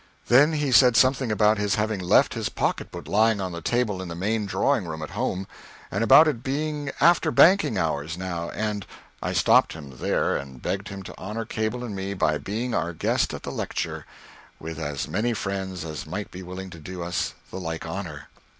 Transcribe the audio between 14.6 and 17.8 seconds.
as many friends as might be willing to do us the